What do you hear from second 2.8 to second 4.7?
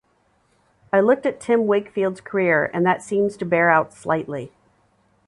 that seems to bear out slightly.